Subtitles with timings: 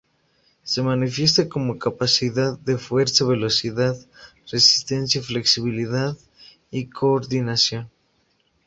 [0.63, 3.95] Se manifiesta como capacidad de fuerza, velocidad,
[4.51, 6.17] resistencia, flexibilidad
[6.71, 7.87] y coordinación.